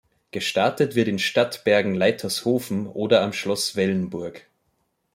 [0.31, 4.47] Gestartet wird in Stadtbergen-Leitershofen oder am Schloss Wellenburg.